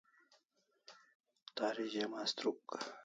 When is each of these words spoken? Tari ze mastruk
Tari 1.55 1.85
ze 1.91 2.03
mastruk 2.11 2.65